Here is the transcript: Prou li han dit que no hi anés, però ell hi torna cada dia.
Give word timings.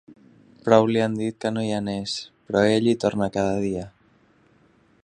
Prou 0.67 0.87
li 0.91 1.03
han 1.03 1.17
dit 1.19 1.37
que 1.45 1.51
no 1.57 1.65
hi 1.67 1.69
anés, 1.81 2.17
però 2.47 2.65
ell 2.79 2.91
hi 2.95 2.99
torna 3.05 3.31
cada 3.39 3.63
dia. 3.67 3.87